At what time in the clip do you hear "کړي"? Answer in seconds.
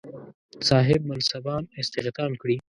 2.41-2.55